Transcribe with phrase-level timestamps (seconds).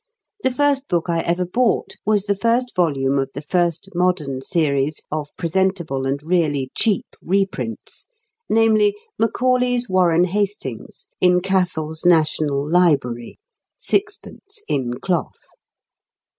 [0.41, 5.03] The first book I ever bought was the first volume of the first modern series
[5.11, 8.07] of presentable and really cheap reprints,
[8.49, 13.37] namely, Macaulay's "Warren Hastings," in "Cassell's National Library"
[13.77, 15.37] (sixpence, in cloth).